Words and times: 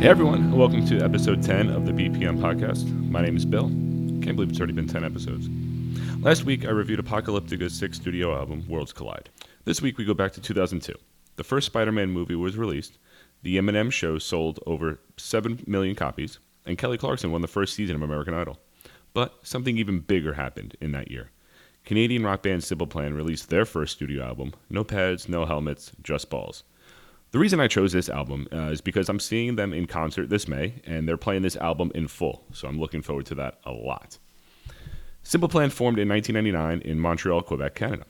Hey 0.00 0.08
everyone, 0.08 0.56
welcome 0.56 0.86
to 0.86 1.04
episode 1.04 1.42
10 1.42 1.68
of 1.68 1.84
the 1.84 1.92
BPM 1.92 2.38
podcast. 2.38 2.88
My 3.10 3.20
name 3.20 3.36
is 3.36 3.44
Bill. 3.44 3.68
Can't 3.68 4.34
believe 4.34 4.48
it's 4.48 4.58
already 4.58 4.72
been 4.72 4.88
10 4.88 5.04
episodes. 5.04 5.50
Last 6.24 6.44
week 6.44 6.64
I 6.64 6.70
reviewed 6.70 7.00
Apocalyptica's 7.00 7.74
sixth 7.74 8.00
studio 8.00 8.34
album, 8.34 8.64
Worlds 8.66 8.94
Collide. 8.94 9.28
This 9.66 9.82
week 9.82 9.98
we 9.98 10.06
go 10.06 10.14
back 10.14 10.32
to 10.32 10.40
2002. 10.40 10.94
The 11.36 11.44
first 11.44 11.66
Spider 11.66 11.92
Man 11.92 12.08
movie 12.08 12.34
was 12.34 12.56
released, 12.56 12.96
the 13.42 13.58
Eminem 13.58 13.92
show 13.92 14.16
sold 14.16 14.58
over 14.66 15.00
7 15.18 15.64
million 15.66 15.94
copies, 15.94 16.38
and 16.64 16.78
Kelly 16.78 16.96
Clarkson 16.96 17.30
won 17.30 17.42
the 17.42 17.46
first 17.46 17.74
season 17.74 17.96
of 17.96 18.00
American 18.00 18.32
Idol. 18.32 18.58
But 19.12 19.34
something 19.46 19.76
even 19.76 20.00
bigger 20.00 20.32
happened 20.32 20.78
in 20.80 20.92
that 20.92 21.10
year. 21.10 21.30
Canadian 21.84 22.24
rock 22.24 22.42
band 22.42 22.64
Simple 22.64 22.86
Plan 22.86 23.12
released 23.12 23.50
their 23.50 23.66
first 23.66 23.96
studio 23.96 24.24
album, 24.24 24.54
No 24.70 24.82
Pads, 24.82 25.28
No 25.28 25.44
Helmets, 25.44 25.92
Just 26.02 26.30
Balls. 26.30 26.62
The 27.32 27.38
reason 27.38 27.60
I 27.60 27.68
chose 27.68 27.92
this 27.92 28.08
album 28.08 28.48
uh, 28.52 28.70
is 28.72 28.80
because 28.80 29.08
I'm 29.08 29.20
seeing 29.20 29.54
them 29.54 29.72
in 29.72 29.86
concert 29.86 30.30
this 30.30 30.48
May, 30.48 30.82
and 30.84 31.06
they're 31.06 31.16
playing 31.16 31.42
this 31.42 31.54
album 31.56 31.92
in 31.94 32.08
full, 32.08 32.44
so 32.52 32.66
I'm 32.66 32.80
looking 32.80 33.02
forward 33.02 33.26
to 33.26 33.36
that 33.36 33.60
a 33.64 33.70
lot. 33.70 34.18
Simple 35.22 35.48
Plan 35.48 35.70
formed 35.70 36.00
in 36.00 36.08
1999 36.08 36.80
in 36.90 36.98
Montreal, 36.98 37.42
Quebec, 37.42 37.76
Canada. 37.76 38.04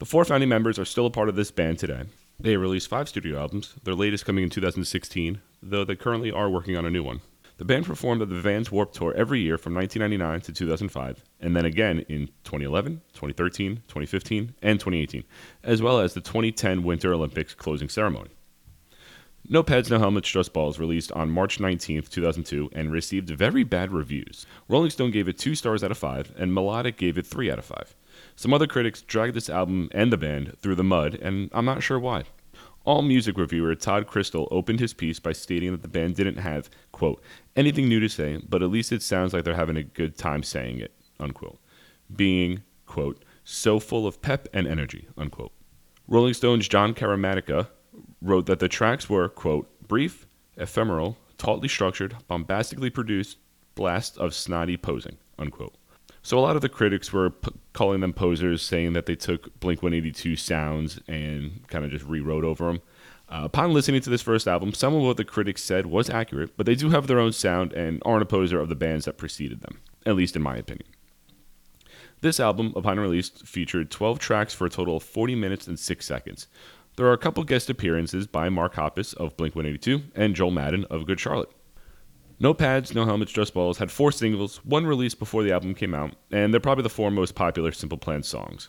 The 0.00 0.04
four 0.04 0.26
founding 0.26 0.50
members 0.50 0.78
are 0.78 0.84
still 0.84 1.06
a 1.06 1.10
part 1.10 1.30
of 1.30 1.34
this 1.34 1.50
band 1.50 1.78
today. 1.78 2.02
They 2.38 2.58
released 2.58 2.88
five 2.88 3.08
studio 3.08 3.38
albums, 3.38 3.74
their 3.84 3.94
latest 3.94 4.26
coming 4.26 4.44
in 4.44 4.50
2016, 4.50 5.40
though 5.62 5.84
they 5.84 5.96
currently 5.96 6.30
are 6.30 6.50
working 6.50 6.76
on 6.76 6.84
a 6.84 6.90
new 6.90 7.02
one. 7.02 7.22
The 7.56 7.64
band 7.64 7.86
performed 7.86 8.20
at 8.20 8.28
the 8.28 8.40
Vans 8.40 8.70
Warped 8.70 8.96
Tour 8.96 9.14
every 9.14 9.40
year 9.40 9.56
from 9.56 9.74
1999 9.74 10.40
to 10.42 10.52
2005, 10.52 11.24
and 11.40 11.56
then 11.56 11.64
again 11.64 12.00
in 12.00 12.26
2011, 12.44 13.00
2013, 13.14 13.76
2015, 13.88 14.54
and 14.60 14.78
2018, 14.78 15.24
as 15.62 15.80
well 15.80 16.00
as 16.00 16.12
the 16.12 16.20
2010 16.20 16.82
Winter 16.82 17.14
Olympics 17.14 17.54
closing 17.54 17.88
ceremony. 17.88 18.28
No 19.48 19.62
Pads, 19.62 19.90
No 19.90 19.98
Helmets, 19.98 20.30
Just 20.30 20.52
Balls 20.52 20.78
released 20.78 21.10
on 21.12 21.28
March 21.28 21.58
19, 21.58 22.02
2002, 22.02 22.70
and 22.72 22.92
received 22.92 23.28
very 23.28 23.64
bad 23.64 23.90
reviews. 23.90 24.46
Rolling 24.68 24.90
Stone 24.90 25.10
gave 25.10 25.26
it 25.26 25.36
2 25.36 25.56
stars 25.56 25.82
out 25.82 25.90
of 25.90 25.98
5, 25.98 26.32
and 26.36 26.54
Melodic 26.54 26.96
gave 26.96 27.18
it 27.18 27.26
3 27.26 27.50
out 27.50 27.58
of 27.58 27.64
5. 27.64 27.96
Some 28.36 28.54
other 28.54 28.68
critics 28.68 29.02
dragged 29.02 29.34
this 29.34 29.50
album 29.50 29.88
and 29.92 30.12
the 30.12 30.16
band 30.16 30.56
through 30.60 30.76
the 30.76 30.84
mud, 30.84 31.18
and 31.20 31.50
I'm 31.52 31.64
not 31.64 31.82
sure 31.82 31.98
why. 31.98 32.22
AllMusic 32.86 33.36
reviewer 33.36 33.74
Todd 33.74 34.06
Crystal 34.06 34.48
opened 34.50 34.80
his 34.80 34.94
piece 34.94 35.18
by 35.18 35.32
stating 35.32 35.72
that 35.72 35.82
the 35.82 35.88
band 35.88 36.14
didn't 36.14 36.38
have, 36.38 36.70
quote, 36.92 37.22
anything 37.56 37.88
new 37.88 38.00
to 38.00 38.08
say, 38.08 38.40
but 38.48 38.62
at 38.62 38.70
least 38.70 38.92
it 38.92 39.02
sounds 39.02 39.32
like 39.32 39.44
they're 39.44 39.54
having 39.54 39.76
a 39.76 39.82
good 39.82 40.16
time 40.16 40.42
saying 40.42 40.78
it, 40.78 40.92
unquote. 41.18 41.58
Being, 42.14 42.62
quote, 42.86 43.24
so 43.44 43.80
full 43.80 44.06
of 44.06 44.22
pep 44.22 44.48
and 44.52 44.68
energy, 44.68 45.08
unquote. 45.16 45.52
Rolling 46.06 46.34
Stone's 46.34 46.68
Jon 46.68 46.94
Caramanica 46.94 47.68
wrote 48.20 48.46
that 48.46 48.58
the 48.58 48.68
tracks 48.68 49.08
were, 49.08 49.28
quote, 49.28 49.68
brief, 49.86 50.26
ephemeral, 50.56 51.16
tautly 51.38 51.68
structured, 51.68 52.16
bombastically 52.28 52.90
produced 52.90 53.38
blasts 53.74 54.16
of 54.16 54.34
snotty 54.34 54.76
posing, 54.76 55.16
unquote. 55.38 55.74
So 56.22 56.38
a 56.38 56.40
lot 56.40 56.54
of 56.54 56.62
the 56.62 56.68
critics 56.68 57.12
were 57.12 57.30
p- 57.30 57.50
calling 57.72 58.00
them 58.00 58.12
posers, 58.12 58.62
saying 58.62 58.92
that 58.92 59.06
they 59.06 59.16
took 59.16 59.58
Blink 59.58 59.82
182 59.82 60.36
sounds 60.36 61.00
and 61.08 61.66
kind 61.68 61.84
of 61.84 61.90
just 61.90 62.04
rewrote 62.04 62.44
over 62.44 62.66
them. 62.66 62.80
Uh, 63.28 63.42
upon 63.44 63.72
listening 63.72 64.00
to 64.02 64.10
this 64.10 64.22
first 64.22 64.46
album, 64.46 64.72
some 64.72 64.94
of 64.94 65.02
what 65.02 65.16
the 65.16 65.24
critics 65.24 65.64
said 65.64 65.86
was 65.86 66.10
accurate, 66.10 66.56
but 66.56 66.66
they 66.66 66.74
do 66.74 66.90
have 66.90 67.06
their 67.06 67.18
own 67.18 67.32
sound 67.32 67.72
and 67.72 68.00
aren't 68.04 68.22
a 68.22 68.26
poser 68.26 68.60
of 68.60 68.68
the 68.68 68.76
bands 68.76 69.06
that 69.06 69.16
preceded 69.16 69.62
them, 69.62 69.80
at 70.06 70.14
least 70.14 70.36
in 70.36 70.42
my 70.42 70.56
opinion. 70.56 70.86
This 72.20 72.38
album, 72.38 72.72
upon 72.76 73.00
release, 73.00 73.30
featured 73.30 73.90
12 73.90 74.20
tracks 74.20 74.54
for 74.54 74.66
a 74.66 74.70
total 74.70 74.98
of 74.98 75.02
40 75.02 75.34
minutes 75.34 75.66
and 75.66 75.78
6 75.78 76.06
seconds. 76.06 76.46
There 76.96 77.06
are 77.06 77.14
a 77.14 77.18
couple 77.18 77.42
guest 77.44 77.70
appearances 77.70 78.26
by 78.26 78.50
Mark 78.50 78.74
Hoppus 78.74 79.14
of 79.14 79.34
Blink 79.38 79.56
182 79.56 80.10
and 80.14 80.36
Joel 80.36 80.50
Madden 80.50 80.84
of 80.90 81.06
Good 81.06 81.18
Charlotte. 81.18 81.50
No 82.38 82.52
Pads, 82.52 82.94
No 82.94 83.06
Helmets, 83.06 83.32
Just 83.32 83.54
Balls 83.54 83.78
had 83.78 83.90
four 83.90 84.12
singles, 84.12 84.58
one 84.64 84.84
released 84.84 85.18
before 85.18 85.42
the 85.42 85.52
album 85.52 85.74
came 85.74 85.94
out, 85.94 86.16
and 86.30 86.52
they're 86.52 86.60
probably 86.60 86.82
the 86.82 86.90
four 86.90 87.10
most 87.10 87.34
popular 87.34 87.72
Simple 87.72 87.96
Plan 87.96 88.22
songs. 88.22 88.68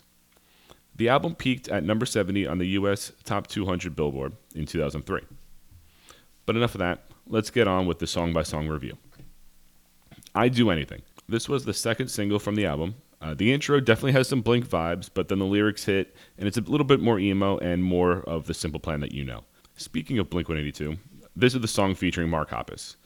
The 0.95 1.09
album 1.09 1.35
peaked 1.35 1.67
at 1.67 1.84
number 1.84 2.06
70 2.06 2.47
on 2.47 2.59
the 2.59 2.67
US 2.67 3.11
Top 3.25 3.47
200 3.47 3.94
Billboard 3.94 4.34
in 4.55 4.66
2003. 4.66 5.22
But 6.45 6.55
enough 6.55 6.75
of 6.75 6.79
that, 6.79 7.03
let's 7.28 7.50
get 7.50 7.67
on 7.67 7.88
with 7.88 8.00
the 8.00 8.07
song 8.07 8.31
by 8.31 8.44
song 8.44 8.69
review. 8.69 8.97
I 10.34 10.47
Do 10.47 10.69
Anything. 10.69 11.01
This 11.28 11.50
was 11.50 11.66
the 11.66 11.73
second 11.73 12.07
single 12.07 12.40
from 12.40 12.55
the 12.55 12.66
album 12.66 12.95
uh, 13.23 13.34
the 13.34 13.53
intro 13.53 13.79
definitely 13.79 14.11
has 14.11 14.28
some 14.28 14.41
Blink 14.41 14.67
vibes, 14.67 15.09
but 15.11 15.29
then 15.29 15.39
the 15.39 15.45
lyrics 15.45 15.85
hit, 15.85 16.13
and 16.38 16.45
it's 16.45 16.57
a 16.57 16.61
little 16.61 16.85
bit 16.85 17.00
more 17.00 17.17
emo 17.17 17.57
and 17.59 17.81
more 17.81 18.19
of 18.23 18.47
the 18.47 18.53
simple 18.53 18.81
plan 18.81 19.00
that 19.00 19.13
you 19.13 19.23
know. 19.23 19.45
Speaking 19.78 20.19
of 20.19 20.29
Blink 20.29 20.50
182, 20.50 20.97
this 21.34 21.56
is 21.56 21.61
the 21.61 21.67
song 21.69 21.95
featuring 21.95 22.29
Mark 22.29 22.50
Hoppus. 22.50 22.97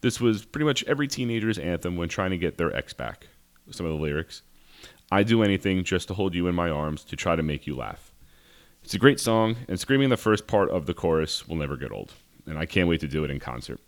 This 0.00 0.20
was 0.20 0.44
pretty 0.44 0.64
much 0.64 0.84
every 0.84 1.08
teenager's 1.08 1.58
anthem 1.58 1.96
when 1.96 2.08
trying 2.08 2.30
to 2.30 2.38
get 2.38 2.56
their 2.56 2.74
ex 2.74 2.92
back. 2.92 3.26
Some 3.70 3.84
of 3.84 3.90
the 3.90 3.98
lyrics 3.98 4.42
I 5.10 5.24
do 5.24 5.42
anything 5.42 5.82
just 5.82 6.08
to 6.08 6.14
hold 6.14 6.34
you 6.34 6.46
in 6.46 6.54
my 6.54 6.70
arms 6.70 7.02
to 7.04 7.16
try 7.16 7.34
to 7.34 7.42
make 7.42 7.66
you 7.66 7.74
laugh. 7.74 8.12
It's 8.84 8.94
a 8.94 8.98
great 8.98 9.18
song, 9.18 9.56
and 9.68 9.80
screaming 9.80 10.08
the 10.08 10.16
first 10.16 10.46
part 10.46 10.70
of 10.70 10.86
the 10.86 10.94
chorus 10.94 11.48
will 11.48 11.56
never 11.56 11.76
get 11.76 11.90
old, 11.90 12.12
and 12.46 12.56
I 12.58 12.66
can't 12.66 12.88
wait 12.88 13.00
to 13.00 13.08
do 13.08 13.24
it 13.24 13.30
in 13.30 13.40
concert. 13.40 13.80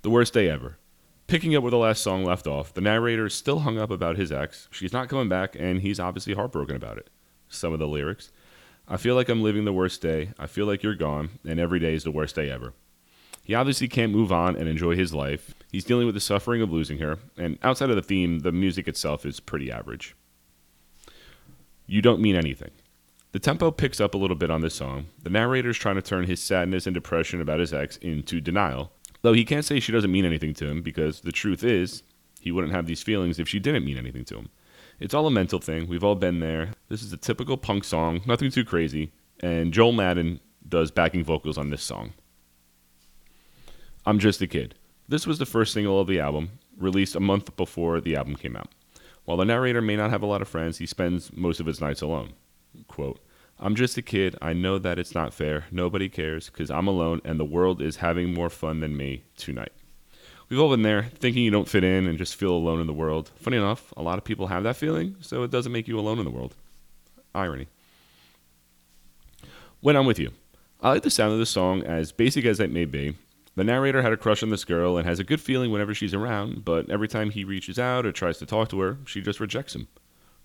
The 0.00 0.10
worst 0.10 0.32
day 0.32 0.48
ever. 0.48 0.78
Picking 1.26 1.56
up 1.56 1.62
where 1.62 1.72
the 1.72 1.76
last 1.76 2.02
song 2.02 2.24
left 2.24 2.46
off, 2.46 2.72
the 2.72 2.80
narrator 2.80 3.26
is 3.26 3.34
still 3.34 3.60
hung 3.60 3.78
up 3.78 3.90
about 3.90 4.16
his 4.16 4.30
ex. 4.30 4.68
She's 4.70 4.92
not 4.92 5.08
coming 5.08 5.28
back, 5.28 5.56
and 5.58 5.80
he's 5.80 5.98
obviously 5.98 6.34
heartbroken 6.34 6.76
about 6.76 6.98
it. 6.98 7.10
Some 7.48 7.72
of 7.72 7.78
the 7.78 7.88
lyrics 7.88 8.30
I 8.88 8.96
feel 8.96 9.16
like 9.16 9.28
I'm 9.28 9.42
living 9.42 9.64
the 9.64 9.72
worst 9.72 10.00
day. 10.00 10.30
I 10.38 10.46
feel 10.46 10.66
like 10.66 10.84
you're 10.84 10.94
gone, 10.94 11.30
and 11.44 11.58
every 11.58 11.80
day 11.80 11.94
is 11.94 12.04
the 12.04 12.12
worst 12.12 12.36
day 12.36 12.48
ever. 12.48 12.72
He 13.42 13.54
obviously 13.54 13.88
can't 13.88 14.12
move 14.12 14.30
on 14.30 14.54
and 14.54 14.68
enjoy 14.68 14.94
his 14.94 15.12
life. 15.12 15.54
He's 15.72 15.84
dealing 15.84 16.06
with 16.06 16.14
the 16.14 16.20
suffering 16.20 16.62
of 16.62 16.72
losing 16.72 16.98
her, 16.98 17.18
and 17.36 17.58
outside 17.64 17.90
of 17.90 17.96
the 17.96 18.02
theme, 18.02 18.40
the 18.40 18.52
music 18.52 18.86
itself 18.86 19.26
is 19.26 19.40
pretty 19.40 19.72
average. 19.72 20.14
You 21.88 22.00
don't 22.00 22.20
mean 22.20 22.36
anything. 22.36 22.70
The 23.32 23.40
tempo 23.40 23.72
picks 23.72 24.00
up 24.00 24.14
a 24.14 24.18
little 24.18 24.36
bit 24.36 24.50
on 24.50 24.60
this 24.60 24.74
song. 24.74 25.06
The 25.22 25.30
narrator 25.30 25.70
is 25.70 25.76
trying 25.76 25.96
to 25.96 26.02
turn 26.02 26.26
his 26.26 26.42
sadness 26.42 26.86
and 26.86 26.94
depression 26.94 27.40
about 27.40 27.60
his 27.60 27.74
ex 27.74 27.96
into 27.96 28.40
denial, 28.40 28.92
Though 29.22 29.32
he 29.32 29.44
can't 29.44 29.64
say 29.64 29.80
she 29.80 29.92
doesn't 29.92 30.12
mean 30.12 30.24
anything 30.24 30.54
to 30.54 30.66
him 30.66 30.82
because 30.82 31.20
the 31.20 31.32
truth 31.32 31.64
is, 31.64 32.02
he 32.40 32.52
wouldn't 32.52 32.72
have 32.72 32.86
these 32.86 33.02
feelings 33.02 33.38
if 33.38 33.48
she 33.48 33.58
didn't 33.58 33.84
mean 33.84 33.98
anything 33.98 34.24
to 34.26 34.36
him. 34.36 34.48
It's 35.00 35.14
all 35.14 35.26
a 35.26 35.30
mental 35.30 35.58
thing. 35.58 35.88
We've 35.88 36.04
all 36.04 36.14
been 36.14 36.40
there. 36.40 36.70
This 36.88 37.02
is 37.02 37.12
a 37.12 37.16
typical 37.18 37.56
punk 37.56 37.84
song, 37.84 38.20
nothing 38.26 38.50
too 38.50 38.64
crazy. 38.64 39.12
And 39.40 39.72
Joel 39.72 39.92
Madden 39.92 40.40
does 40.66 40.90
backing 40.90 41.24
vocals 41.24 41.58
on 41.58 41.70
this 41.70 41.82
song. 41.82 42.12
I'm 44.06 44.18
Just 44.18 44.40
a 44.40 44.46
Kid. 44.46 44.74
This 45.08 45.26
was 45.26 45.38
the 45.38 45.46
first 45.46 45.72
single 45.72 46.00
of 46.00 46.06
the 46.06 46.20
album, 46.20 46.50
released 46.78 47.14
a 47.14 47.20
month 47.20 47.56
before 47.56 48.00
the 48.00 48.16
album 48.16 48.36
came 48.36 48.56
out. 48.56 48.68
While 49.24 49.36
the 49.36 49.44
narrator 49.44 49.82
may 49.82 49.96
not 49.96 50.10
have 50.10 50.22
a 50.22 50.26
lot 50.26 50.42
of 50.42 50.48
friends, 50.48 50.78
he 50.78 50.86
spends 50.86 51.32
most 51.36 51.60
of 51.60 51.66
his 51.66 51.80
nights 51.80 52.02
alone. 52.02 52.34
Quote, 52.86 53.20
I'm 53.58 53.74
just 53.74 53.96
a 53.96 54.02
kid. 54.02 54.36
I 54.42 54.52
know 54.52 54.78
that 54.78 54.98
it's 54.98 55.14
not 55.14 55.32
fair. 55.32 55.64
Nobody 55.70 56.08
cares 56.08 56.50
because 56.50 56.70
I'm 56.70 56.86
alone 56.86 57.22
and 57.24 57.40
the 57.40 57.44
world 57.44 57.80
is 57.80 57.96
having 57.96 58.34
more 58.34 58.50
fun 58.50 58.80
than 58.80 58.96
me 58.96 59.22
tonight. 59.36 59.72
We've 60.48 60.60
all 60.60 60.70
been 60.70 60.82
there, 60.82 61.04
thinking 61.04 61.42
you 61.42 61.50
don't 61.50 61.68
fit 61.68 61.82
in 61.82 62.06
and 62.06 62.18
just 62.18 62.36
feel 62.36 62.52
alone 62.52 62.80
in 62.80 62.86
the 62.86 62.92
world. 62.92 63.32
Funny 63.36 63.56
enough, 63.56 63.92
a 63.96 64.02
lot 64.02 64.18
of 64.18 64.24
people 64.24 64.46
have 64.46 64.62
that 64.62 64.76
feeling, 64.76 65.16
so 65.20 65.42
it 65.42 65.50
doesn't 65.50 65.72
make 65.72 65.88
you 65.88 65.98
alone 65.98 66.18
in 66.18 66.24
the 66.24 66.30
world. 66.30 66.54
Irony. 67.34 67.66
When 69.80 69.96
I'm 69.96 70.06
with 70.06 70.18
you, 70.18 70.30
I 70.80 70.90
like 70.90 71.02
the 71.02 71.10
sound 71.10 71.32
of 71.32 71.38
the 71.38 71.46
song, 71.46 71.82
as 71.82 72.12
basic 72.12 72.44
as 72.44 72.60
it 72.60 72.70
may 72.70 72.84
be. 72.84 73.16
The 73.56 73.64
narrator 73.64 74.02
had 74.02 74.12
a 74.12 74.16
crush 74.16 74.42
on 74.42 74.50
this 74.50 74.64
girl 74.64 74.98
and 74.98 75.06
has 75.06 75.18
a 75.18 75.24
good 75.24 75.40
feeling 75.40 75.72
whenever 75.72 75.94
she's 75.94 76.14
around, 76.14 76.64
but 76.64 76.88
every 76.90 77.08
time 77.08 77.30
he 77.30 77.42
reaches 77.42 77.78
out 77.78 78.06
or 78.06 78.12
tries 78.12 78.38
to 78.38 78.46
talk 78.46 78.68
to 78.68 78.80
her, 78.80 78.98
she 79.06 79.22
just 79.22 79.40
rejects 79.40 79.74
him. 79.74 79.88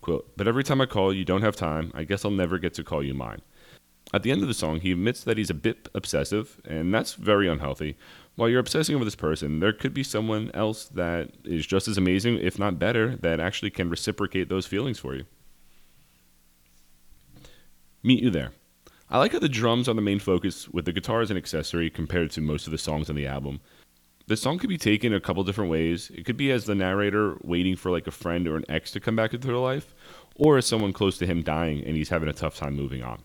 Quote, 0.02 0.32
but 0.36 0.48
every 0.48 0.64
time 0.64 0.82
I 0.82 0.88
call, 0.88 1.14
you 1.14 1.24
don't 1.24 1.44
have 1.44 1.56
time. 1.56 1.92
I 1.94 2.04
guess 2.04 2.26
I'll 2.26 2.32
never 2.32 2.58
get 2.58 2.74
to 2.76 2.84
call 2.84 3.04
you 3.04 3.14
mine. 3.14 3.42
At 4.14 4.24
the 4.24 4.32
end 4.32 4.42
of 4.42 4.48
the 4.48 4.54
song, 4.54 4.82
he 4.82 4.92
admits 4.92 5.24
that 5.24 5.38
he's 5.38 5.50
a 5.50 5.54
bit 5.54 5.88
obsessive, 5.94 6.60
and 6.66 6.94
that's 6.94 7.14
very 7.14 7.48
unhealthy. 7.48 7.96
While 8.36 8.50
you're 8.50 8.60
obsessing 8.60 8.96
over 8.96 9.06
this 9.06 9.16
person, 9.16 9.60
there 9.60 9.72
could 9.72 9.94
be 9.94 10.04
someone 10.04 10.52
else 10.54 10.86
that 10.86 11.30
is 11.46 11.66
just 11.66 11.88
as 11.88 11.98
amazing, 11.98 12.40
if 12.40 12.60
not 12.60 12.80
better, 12.80 13.16
that 13.18 13.40
actually 13.40 13.70
can 13.70 13.90
reciprocate 13.90 14.50
those 14.50 14.66
feelings 14.66 15.00
for 15.00 15.16
you. 15.16 15.26
Meet 18.04 18.24
You 18.24 18.32
There. 18.32 18.52
I 19.10 19.20
like 19.20 19.34
how 19.34 19.40
the 19.40 19.48
drums 19.48 19.88
are 19.88 19.94
the 19.94 20.02
main 20.02 20.20
focus, 20.20 20.68
with 20.68 20.86
the 20.86 20.94
guitar 20.94 21.22
as 21.22 21.30
an 21.30 21.38
accessory 21.38 21.90
compared 21.90 22.32
to 22.32 22.42
most 22.42 22.66
of 22.66 22.72
the 22.72 22.78
songs 22.78 23.10
on 23.10 23.16
the 23.16 23.28
album. 23.28 23.62
The 24.32 24.38
song 24.38 24.60
could 24.60 24.70
be 24.70 24.78
taken 24.78 25.14
a 25.14 25.20
couple 25.20 25.44
different 25.44 25.70
ways. 25.70 26.10
It 26.16 26.24
could 26.24 26.38
be 26.38 26.52
as 26.52 26.64
the 26.64 26.74
narrator 26.74 27.36
waiting 27.44 27.76
for 27.76 27.92
like 27.92 28.08
a 28.08 28.12
friend 28.12 28.48
or 28.48 28.56
an 28.56 28.64
ex 28.70 28.90
to 28.92 29.02
come 29.02 29.14
back 29.14 29.34
into 29.34 29.48
their 29.48 29.58
life, 29.58 29.94
or 30.36 30.58
as 30.58 30.66
someone 30.66 30.94
close 30.94 31.18
to 31.18 31.26
him 31.26 31.42
dying 31.42 31.84
and 31.84 31.98
he's 31.98 32.08
having 32.08 32.30
a 32.30 32.34
tough 32.34 32.56
time 32.56 32.74
moving 32.74 33.04
on. 33.04 33.24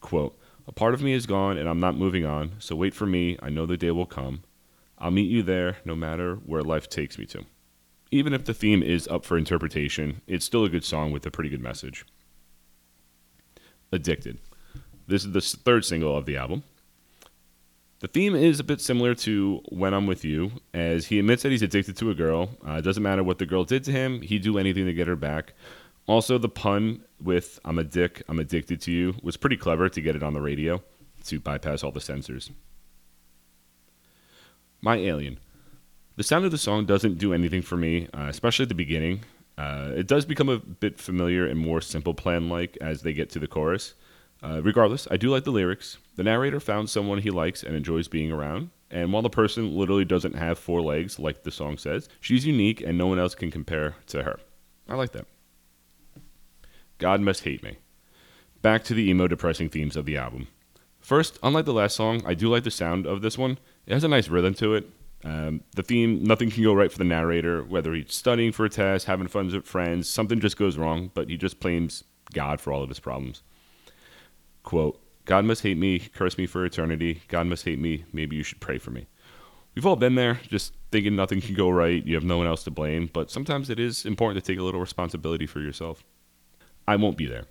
Quote, 0.00 0.40
A 0.66 0.72
part 0.72 0.94
of 0.94 1.02
me 1.02 1.12
is 1.12 1.26
gone 1.26 1.58
and 1.58 1.68
I'm 1.68 1.78
not 1.78 1.98
moving 1.98 2.24
on, 2.24 2.52
so 2.58 2.74
wait 2.74 2.94
for 2.94 3.04
me. 3.04 3.36
I 3.42 3.50
know 3.50 3.66
the 3.66 3.76
day 3.76 3.90
will 3.90 4.06
come. 4.06 4.44
I'll 4.96 5.10
meet 5.10 5.30
you 5.30 5.42
there 5.42 5.76
no 5.84 5.94
matter 5.94 6.36
where 6.36 6.62
life 6.62 6.88
takes 6.88 7.18
me 7.18 7.26
to. 7.26 7.44
Even 8.10 8.32
if 8.32 8.46
the 8.46 8.54
theme 8.54 8.82
is 8.82 9.06
up 9.08 9.26
for 9.26 9.36
interpretation, 9.36 10.22
it's 10.26 10.46
still 10.46 10.64
a 10.64 10.70
good 10.70 10.84
song 10.84 11.12
with 11.12 11.26
a 11.26 11.30
pretty 11.30 11.50
good 11.50 11.60
message. 11.60 12.06
Addicted. 13.92 14.38
This 15.06 15.26
is 15.26 15.32
the 15.32 15.42
third 15.42 15.84
single 15.84 16.16
of 16.16 16.24
the 16.24 16.38
album. 16.38 16.62
The 18.04 18.08
theme 18.08 18.34
is 18.34 18.60
a 18.60 18.64
bit 18.64 18.82
similar 18.82 19.14
to 19.14 19.62
When 19.70 19.94
I'm 19.94 20.06
With 20.06 20.26
You, 20.26 20.52
as 20.74 21.06
he 21.06 21.18
admits 21.18 21.42
that 21.42 21.52
he's 21.52 21.62
addicted 21.62 21.96
to 21.96 22.10
a 22.10 22.14
girl. 22.14 22.50
Uh, 22.62 22.72
it 22.72 22.82
doesn't 22.82 23.02
matter 23.02 23.24
what 23.24 23.38
the 23.38 23.46
girl 23.46 23.64
did 23.64 23.82
to 23.84 23.92
him, 23.92 24.20
he'd 24.20 24.42
do 24.42 24.58
anything 24.58 24.84
to 24.84 24.92
get 24.92 25.08
her 25.08 25.16
back. 25.16 25.54
Also, 26.06 26.36
the 26.36 26.50
pun 26.50 27.02
with 27.18 27.58
I'm 27.64 27.78
a 27.78 27.84
dick, 27.84 28.22
I'm 28.28 28.38
addicted 28.38 28.82
to 28.82 28.92
you 28.92 29.14
was 29.22 29.38
pretty 29.38 29.56
clever 29.56 29.88
to 29.88 30.00
get 30.02 30.14
it 30.14 30.22
on 30.22 30.34
the 30.34 30.42
radio 30.42 30.82
to 31.24 31.40
bypass 31.40 31.82
all 31.82 31.92
the 31.92 31.98
censors. 31.98 32.50
My 34.82 34.96
Alien. 34.96 35.38
The 36.16 36.24
sound 36.24 36.44
of 36.44 36.50
the 36.50 36.58
song 36.58 36.84
doesn't 36.84 37.16
do 37.16 37.32
anything 37.32 37.62
for 37.62 37.78
me, 37.78 38.08
uh, 38.12 38.26
especially 38.28 38.64
at 38.64 38.68
the 38.68 38.74
beginning. 38.74 39.20
Uh, 39.56 39.92
it 39.96 40.06
does 40.06 40.26
become 40.26 40.50
a 40.50 40.58
bit 40.58 40.98
familiar 40.98 41.46
and 41.46 41.58
more 41.58 41.80
simple 41.80 42.12
plan 42.12 42.50
like 42.50 42.76
as 42.82 43.00
they 43.00 43.14
get 43.14 43.30
to 43.30 43.38
the 43.38 43.48
chorus. 43.48 43.94
Uh, 44.44 44.60
regardless, 44.62 45.08
I 45.10 45.16
do 45.16 45.30
like 45.30 45.44
the 45.44 45.50
lyrics. 45.50 45.96
The 46.16 46.22
narrator 46.22 46.60
found 46.60 46.90
someone 46.90 47.18
he 47.18 47.30
likes 47.30 47.62
and 47.62 47.74
enjoys 47.74 48.08
being 48.08 48.30
around. 48.30 48.68
And 48.90 49.10
while 49.10 49.22
the 49.22 49.30
person 49.30 49.74
literally 49.74 50.04
doesn't 50.04 50.36
have 50.36 50.58
four 50.58 50.82
legs, 50.82 51.18
like 51.18 51.42
the 51.42 51.50
song 51.50 51.78
says, 51.78 52.10
she's 52.20 52.46
unique 52.46 52.82
and 52.82 52.98
no 52.98 53.06
one 53.06 53.18
else 53.18 53.34
can 53.34 53.50
compare 53.50 53.96
to 54.08 54.22
her. 54.22 54.38
I 54.86 54.96
like 54.96 55.12
that. 55.12 55.26
God 56.98 57.22
Must 57.22 57.42
Hate 57.42 57.62
Me. 57.62 57.78
Back 58.60 58.84
to 58.84 58.94
the 58.94 59.08
emo 59.08 59.28
depressing 59.28 59.70
themes 59.70 59.96
of 59.96 60.04
the 60.04 60.18
album. 60.18 60.48
First, 61.00 61.38
unlike 61.42 61.64
the 61.64 61.72
last 61.72 61.96
song, 61.96 62.22
I 62.26 62.34
do 62.34 62.50
like 62.50 62.64
the 62.64 62.70
sound 62.70 63.06
of 63.06 63.22
this 63.22 63.38
one. 63.38 63.58
It 63.86 63.94
has 63.94 64.04
a 64.04 64.08
nice 64.08 64.28
rhythm 64.28 64.52
to 64.54 64.74
it. 64.74 64.90
Um, 65.24 65.62
the 65.74 65.82
theme, 65.82 66.22
nothing 66.22 66.50
can 66.50 66.62
go 66.62 66.74
right 66.74 66.92
for 66.92 66.98
the 66.98 67.04
narrator, 67.04 67.64
whether 67.64 67.94
he's 67.94 68.14
studying 68.14 68.52
for 68.52 68.66
a 68.66 68.70
test, 68.70 69.06
having 69.06 69.26
fun 69.26 69.50
with 69.50 69.64
friends, 69.64 70.06
something 70.06 70.38
just 70.38 70.58
goes 70.58 70.76
wrong, 70.76 71.10
but 71.14 71.30
he 71.30 71.38
just 71.38 71.60
blames 71.60 72.04
God 72.34 72.60
for 72.60 72.74
all 72.74 72.82
of 72.82 72.90
his 72.90 73.00
problems. 73.00 73.42
Quote, 74.64 75.00
God 75.24 75.44
must 75.44 75.62
hate 75.62 75.78
me, 75.78 76.00
curse 76.00 76.36
me 76.36 76.46
for 76.46 76.64
eternity. 76.64 77.22
God 77.28 77.46
must 77.46 77.64
hate 77.64 77.78
me, 77.78 78.04
maybe 78.12 78.34
you 78.34 78.42
should 78.42 78.60
pray 78.60 78.78
for 78.78 78.90
me. 78.90 79.06
We've 79.74 79.86
all 79.86 79.96
been 79.96 80.16
there, 80.16 80.40
just 80.48 80.74
thinking 80.90 81.16
nothing 81.16 81.40
can 81.40 81.54
go 81.54 81.70
right, 81.70 82.04
you 82.04 82.14
have 82.14 82.24
no 82.24 82.38
one 82.38 82.46
else 82.46 82.64
to 82.64 82.70
blame, 82.70 83.10
but 83.12 83.30
sometimes 83.30 83.70
it 83.70 83.80
is 83.80 84.04
important 84.04 84.42
to 84.42 84.52
take 84.52 84.60
a 84.60 84.62
little 84.62 84.80
responsibility 84.80 85.46
for 85.46 85.60
yourself. 85.60 86.04
I 86.86 86.96
won't 86.96 87.16
be 87.16 87.26
there. 87.26 87.44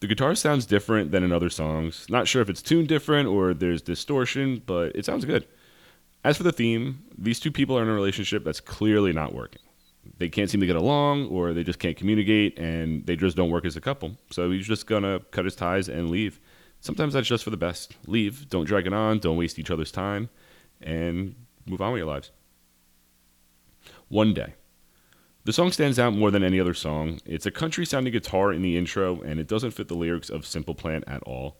The 0.00 0.06
guitar 0.06 0.34
sounds 0.34 0.66
different 0.66 1.10
than 1.10 1.22
in 1.22 1.32
other 1.32 1.50
songs. 1.50 2.06
Not 2.08 2.28
sure 2.28 2.42
if 2.42 2.48
it's 2.48 2.62
tuned 2.62 2.88
different 2.88 3.28
or 3.28 3.54
there's 3.54 3.82
distortion, 3.82 4.62
but 4.66 4.94
it 4.94 5.04
sounds 5.04 5.24
good. 5.24 5.46
As 6.24 6.36
for 6.36 6.42
the 6.42 6.52
theme, 6.52 7.04
these 7.16 7.40
two 7.40 7.50
people 7.50 7.78
are 7.78 7.82
in 7.82 7.88
a 7.88 7.94
relationship 7.94 8.44
that's 8.44 8.60
clearly 8.60 9.12
not 9.12 9.34
working. 9.34 9.62
They 10.18 10.28
can't 10.28 10.50
seem 10.50 10.60
to 10.60 10.66
get 10.66 10.76
along, 10.76 11.28
or 11.28 11.52
they 11.52 11.62
just 11.64 11.78
can't 11.78 11.96
communicate, 11.96 12.58
and 12.58 13.06
they 13.06 13.16
just 13.16 13.36
don't 13.36 13.50
work 13.50 13.64
as 13.64 13.76
a 13.76 13.80
couple. 13.80 14.16
So 14.30 14.50
he's 14.50 14.66
just 14.66 14.86
gonna 14.86 15.20
cut 15.30 15.44
his 15.44 15.56
ties 15.56 15.88
and 15.88 16.10
leave. 16.10 16.40
Sometimes 16.80 17.14
that's 17.14 17.28
just 17.28 17.44
for 17.44 17.50
the 17.50 17.56
best. 17.56 17.96
Leave, 18.06 18.48
don't 18.48 18.64
drag 18.64 18.86
it 18.86 18.92
on, 18.92 19.18
don't 19.20 19.36
waste 19.36 19.58
each 19.58 19.70
other's 19.70 19.92
time, 19.92 20.28
and 20.80 21.34
move 21.66 21.80
on 21.80 21.92
with 21.92 22.00
your 22.00 22.08
lives. 22.08 22.30
One 24.08 24.34
day. 24.34 24.54
The 25.44 25.52
song 25.52 25.72
stands 25.72 25.98
out 25.98 26.12
more 26.12 26.30
than 26.30 26.44
any 26.44 26.60
other 26.60 26.74
song. 26.74 27.20
It's 27.24 27.46
a 27.46 27.50
country 27.50 27.84
sounding 27.84 28.12
guitar 28.12 28.52
in 28.52 28.62
the 28.62 28.76
intro, 28.76 29.20
and 29.22 29.40
it 29.40 29.48
doesn't 29.48 29.72
fit 29.72 29.88
the 29.88 29.94
lyrics 29.94 30.30
of 30.30 30.46
Simple 30.46 30.74
Plan 30.74 31.02
at 31.06 31.22
all. 31.24 31.56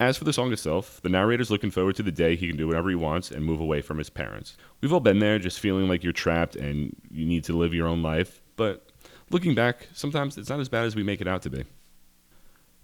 As 0.00 0.16
for 0.16 0.24
the 0.24 0.32
song 0.32 0.52
itself, 0.52 1.00
the 1.02 1.08
narrator's 1.08 1.50
looking 1.50 1.72
forward 1.72 1.96
to 1.96 2.04
the 2.04 2.12
day 2.12 2.36
he 2.36 2.46
can 2.46 2.56
do 2.56 2.68
whatever 2.68 2.88
he 2.88 2.94
wants 2.94 3.32
and 3.32 3.44
move 3.44 3.60
away 3.60 3.82
from 3.82 3.98
his 3.98 4.10
parents. 4.10 4.56
We've 4.80 4.92
all 4.92 5.00
been 5.00 5.18
there, 5.18 5.40
just 5.40 5.58
feeling 5.58 5.88
like 5.88 6.04
you're 6.04 6.12
trapped 6.12 6.54
and 6.54 6.94
you 7.10 7.26
need 7.26 7.42
to 7.44 7.56
live 7.56 7.74
your 7.74 7.88
own 7.88 8.00
life, 8.00 8.40
but 8.54 8.86
looking 9.30 9.56
back, 9.56 9.88
sometimes 9.92 10.38
it's 10.38 10.48
not 10.48 10.60
as 10.60 10.68
bad 10.68 10.84
as 10.84 10.94
we 10.94 11.02
make 11.02 11.20
it 11.20 11.26
out 11.26 11.42
to 11.42 11.50
be. 11.50 11.64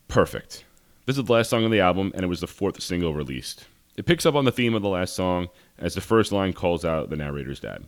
Perfect. 0.08 0.64
This 1.06 1.16
is 1.16 1.24
the 1.24 1.32
last 1.32 1.50
song 1.50 1.64
on 1.64 1.70
the 1.70 1.80
album, 1.80 2.10
and 2.14 2.24
it 2.24 2.28
was 2.28 2.40
the 2.40 2.48
fourth 2.48 2.82
single 2.82 3.14
released. 3.14 3.66
It 3.96 4.06
picks 4.06 4.26
up 4.26 4.34
on 4.34 4.44
the 4.44 4.52
theme 4.52 4.74
of 4.74 4.82
the 4.82 4.88
last 4.88 5.14
song 5.14 5.50
as 5.78 5.94
the 5.94 6.00
first 6.00 6.32
line 6.32 6.52
calls 6.52 6.84
out 6.84 7.10
the 7.10 7.16
narrator's 7.16 7.60
dad. 7.60 7.84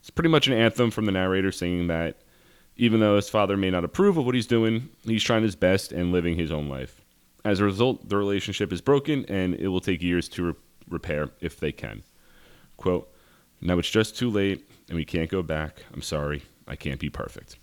It's 0.00 0.08
pretty 0.08 0.30
much 0.30 0.46
an 0.46 0.54
anthem 0.54 0.90
from 0.90 1.04
the 1.04 1.12
narrator 1.12 1.52
saying 1.52 1.88
that 1.88 2.16
even 2.76 3.00
though 3.00 3.16
his 3.16 3.28
father 3.28 3.58
may 3.58 3.70
not 3.70 3.84
approve 3.84 4.16
of 4.16 4.24
what 4.24 4.34
he's 4.34 4.46
doing, 4.46 4.88
he's 5.02 5.22
trying 5.22 5.42
his 5.42 5.56
best 5.56 5.92
and 5.92 6.12
living 6.12 6.38
his 6.38 6.50
own 6.50 6.68
life. 6.68 7.02
As 7.44 7.60
a 7.60 7.64
result, 7.64 8.08
the 8.08 8.16
relationship 8.16 8.72
is 8.72 8.80
broken 8.80 9.24
and 9.26 9.54
it 9.54 9.68
will 9.68 9.80
take 9.80 10.02
years 10.02 10.28
to 10.30 10.44
re- 10.44 10.54
repair 10.88 11.30
if 11.40 11.58
they 11.58 11.72
can. 11.72 12.02
Quote, 12.76 13.12
Now 13.60 13.78
it's 13.78 13.90
just 13.90 14.16
too 14.16 14.30
late 14.30 14.68
and 14.88 14.96
we 14.96 15.04
can't 15.04 15.30
go 15.30 15.42
back. 15.42 15.84
I'm 15.92 16.02
sorry. 16.02 16.42
I 16.66 16.76
can't 16.76 17.00
be 17.00 17.10
perfect. 17.10 17.56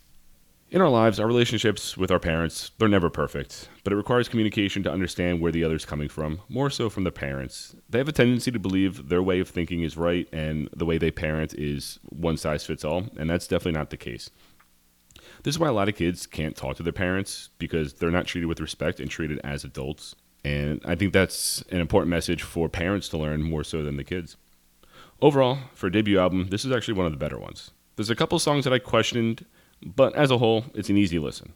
In 0.69 0.81
our 0.81 0.89
lives, 0.89 1.17
our 1.17 1.27
relationships 1.27 1.95
with 1.95 2.11
our 2.11 2.19
parents, 2.19 2.71
they're 2.77 2.89
never 2.89 3.09
perfect, 3.09 3.69
but 3.85 3.93
it 3.93 3.95
requires 3.95 4.27
communication 4.27 4.83
to 4.83 4.91
understand 4.91 5.39
where 5.39 5.51
the 5.51 5.63
other's 5.63 5.85
coming 5.85 6.09
from, 6.09 6.41
more 6.49 6.69
so 6.69 6.89
from 6.89 7.05
the 7.05 7.11
parents. 7.11 7.73
They 7.89 7.99
have 7.99 8.09
a 8.09 8.11
tendency 8.11 8.51
to 8.51 8.59
believe 8.59 9.07
their 9.07 9.23
way 9.23 9.39
of 9.39 9.47
thinking 9.47 9.83
is 9.83 9.95
right 9.95 10.27
and 10.33 10.67
the 10.75 10.83
way 10.83 10.97
they 10.97 11.09
parent 11.09 11.53
is 11.53 11.99
one 12.09 12.35
size 12.35 12.65
fits 12.65 12.83
all, 12.83 13.05
and 13.17 13.29
that's 13.29 13.47
definitely 13.47 13.79
not 13.79 13.91
the 13.91 13.97
case. 13.97 14.29
This 15.43 15.55
is 15.55 15.59
why 15.59 15.67
a 15.67 15.73
lot 15.73 15.89
of 15.89 15.95
kids 15.95 16.25
can't 16.25 16.55
talk 16.55 16.77
to 16.77 16.83
their 16.83 16.93
parents 16.93 17.49
because 17.57 17.93
they're 17.93 18.11
not 18.11 18.27
treated 18.27 18.47
with 18.47 18.59
respect 18.59 18.99
and 18.99 19.09
treated 19.09 19.39
as 19.43 19.63
adults. 19.63 20.15
And 20.43 20.81
I 20.85 20.95
think 20.95 21.13
that's 21.13 21.61
an 21.71 21.79
important 21.79 22.09
message 22.09 22.41
for 22.43 22.69
parents 22.69 23.09
to 23.09 23.17
learn 23.17 23.43
more 23.43 23.63
so 23.63 23.83
than 23.83 23.97
the 23.97 24.03
kids. 24.03 24.37
Overall, 25.21 25.57
for 25.73 25.87
a 25.87 25.91
debut 25.91 26.19
album, 26.19 26.47
this 26.49 26.63
is 26.63 26.71
actually 26.71 26.93
one 26.93 27.05
of 27.05 27.11
the 27.11 27.17
better 27.17 27.39
ones. 27.39 27.71
There's 27.95 28.09
a 28.09 28.15
couple 28.15 28.37
songs 28.39 28.63
that 28.63 28.73
I 28.73 28.79
questioned, 28.79 29.45
but 29.83 30.15
as 30.15 30.31
a 30.31 30.37
whole, 30.37 30.65
it's 30.73 30.89
an 30.89 30.97
easy 30.97 31.19
listen. 31.19 31.53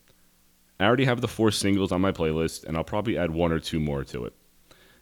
I 0.80 0.86
already 0.86 1.06
have 1.06 1.22
the 1.22 1.28
four 1.28 1.52
singles 1.52 1.92
on 1.92 2.02
my 2.02 2.12
playlist, 2.12 2.64
and 2.66 2.76
I'll 2.76 2.84
probably 2.84 3.18
add 3.18 3.32
one 3.32 3.52
or 3.52 3.60
two 3.60 3.80
more 3.80 4.04
to 4.06 4.26
it. 4.26 4.34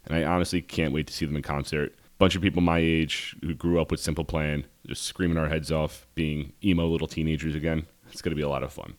And 0.05 0.13
I 0.13 0.23
honestly 0.25 0.61
can't 0.61 0.93
wait 0.93 1.07
to 1.07 1.13
see 1.13 1.25
them 1.25 1.37
in 1.37 1.41
concert. 1.41 1.95
Bunch 2.17 2.35
of 2.35 2.41
people 2.41 2.61
my 2.61 2.79
age 2.79 3.33
who 3.41 3.53
grew 3.53 3.79
up 3.79 3.91
with 3.91 4.01
Simple 4.01 4.25
Plan, 4.25 4.65
just 4.85 5.03
screaming 5.03 5.37
our 5.37 5.47
heads 5.47 5.71
off, 5.71 6.05
being 6.15 6.51
emo 6.61 6.85
little 6.85 7.07
teenagers 7.07 7.55
again. 7.55 7.85
It's 8.11 8.21
going 8.21 8.31
to 8.31 8.35
be 8.35 8.41
a 8.41 8.49
lot 8.49 8.63
of 8.63 8.73
fun. 8.73 8.95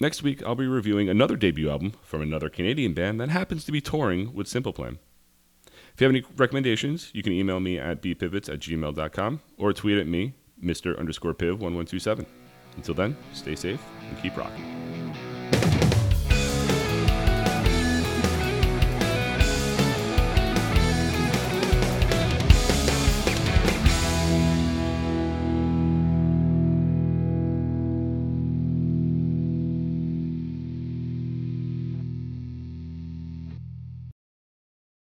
Next 0.00 0.22
week, 0.22 0.42
I'll 0.44 0.54
be 0.54 0.66
reviewing 0.66 1.08
another 1.08 1.36
debut 1.36 1.68
album 1.68 1.92
from 2.02 2.22
another 2.22 2.48
Canadian 2.48 2.94
band 2.94 3.20
that 3.20 3.28
happens 3.28 3.64
to 3.66 3.72
be 3.72 3.80
touring 3.82 4.32
with 4.34 4.48
Simple 4.48 4.72
Plan. 4.72 4.98
If 5.92 6.00
you 6.00 6.06
have 6.06 6.14
any 6.14 6.24
recommendations, 6.36 7.10
you 7.12 7.22
can 7.22 7.32
email 7.32 7.60
me 7.60 7.78
at 7.78 8.00
bpivetz 8.00 8.48
at 8.48 8.60
gmail.com 8.60 9.40
or 9.58 9.72
tweet 9.74 9.98
at 9.98 10.06
me, 10.06 10.34
Mr. 10.62 10.98
underscore 10.98 11.34
piv1127. 11.34 12.24
Until 12.76 12.94
then, 12.94 13.16
stay 13.34 13.54
safe 13.54 13.82
and 14.08 14.22
keep 14.22 14.36
rocking. 14.36 14.99